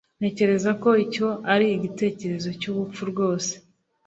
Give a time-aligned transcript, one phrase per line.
[0.19, 3.53] ntekereza ko icyo ari igitekerezo cyubupfu rwose